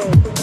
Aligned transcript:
Hey. 0.00 0.39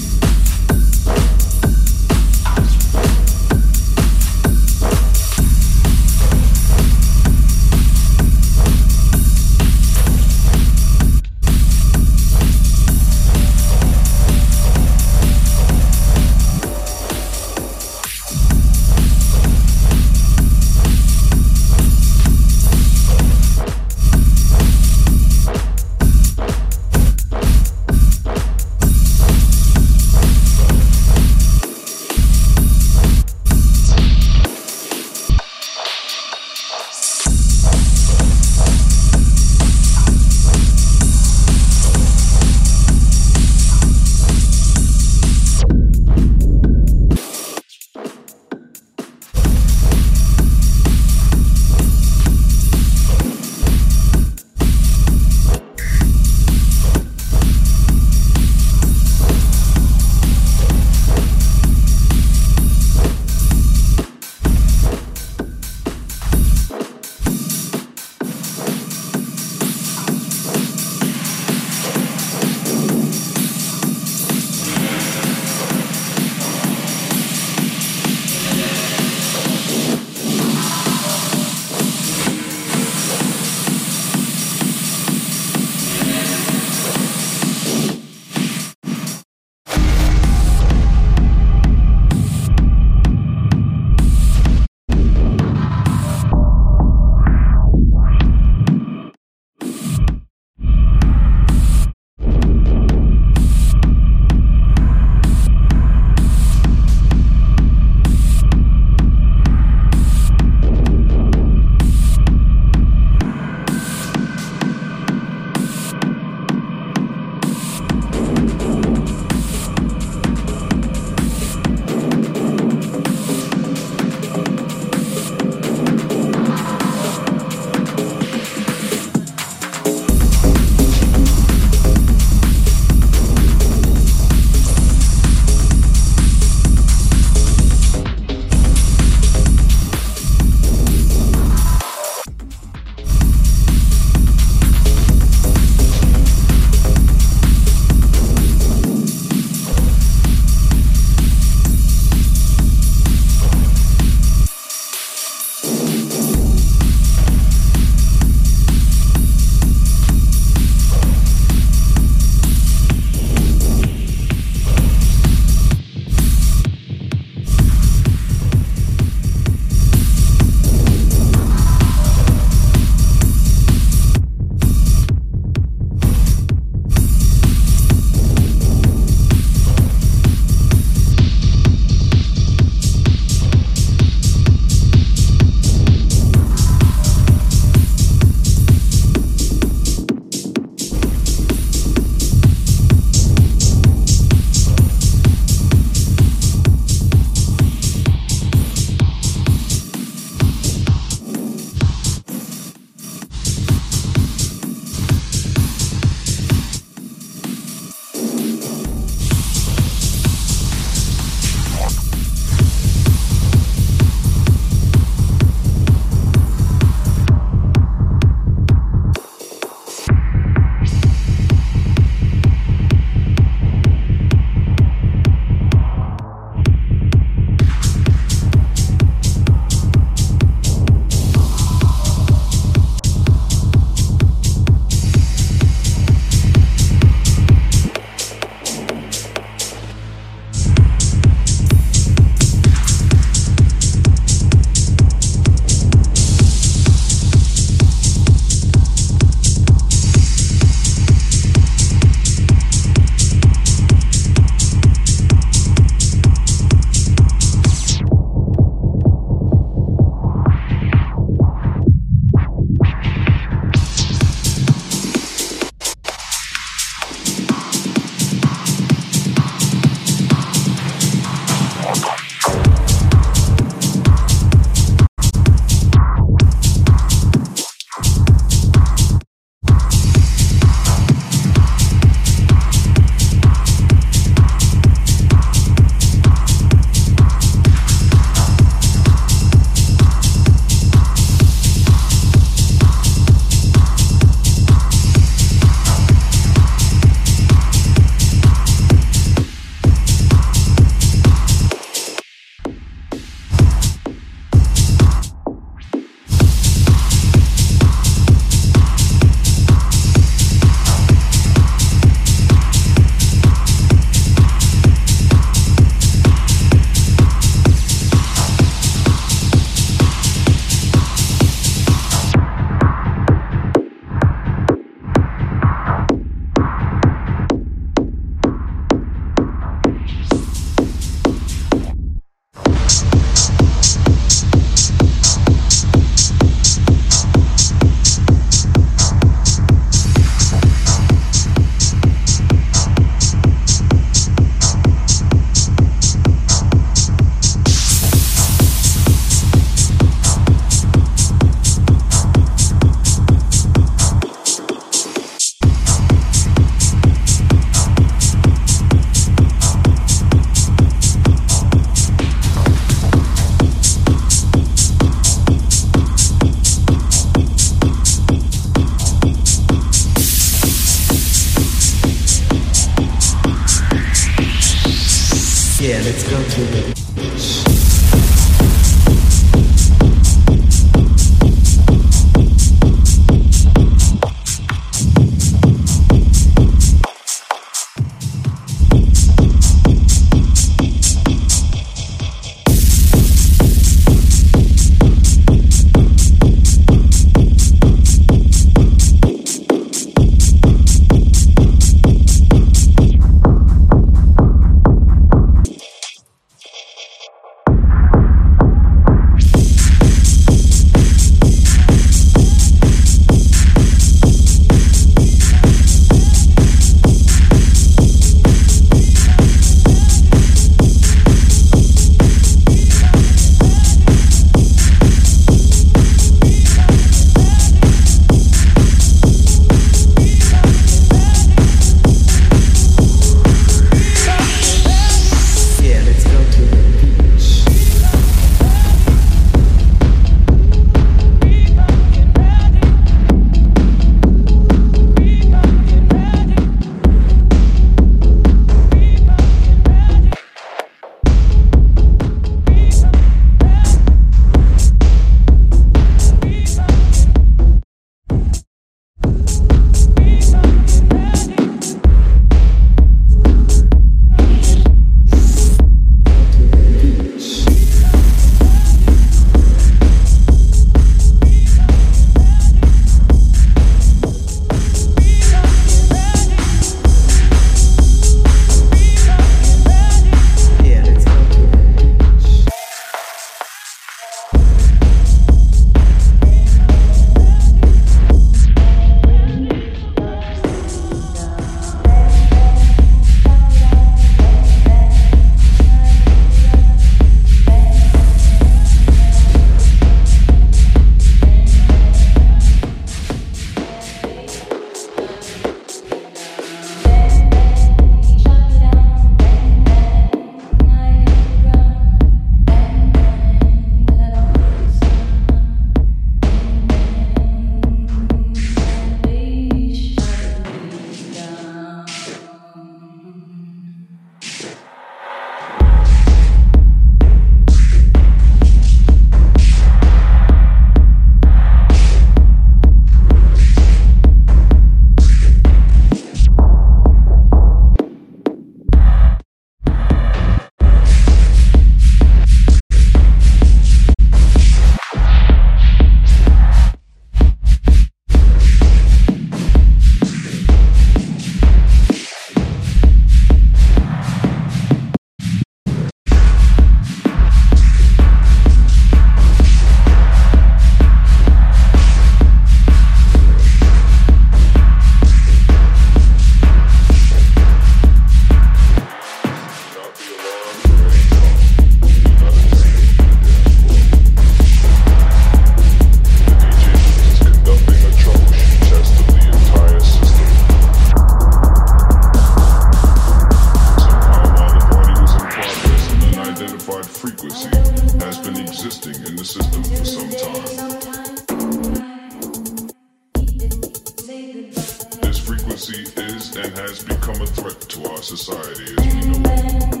become 597.07 597.41
a 597.41 597.45
threat 597.47 597.79
to 597.81 598.09
our 598.09 598.21
society 598.21 598.95
as 598.97 599.15
we 599.15 599.39
know 599.39 599.49
it. 599.49 600.00